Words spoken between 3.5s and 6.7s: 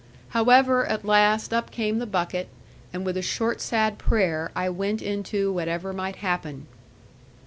sad prayer I went into whatever might happen.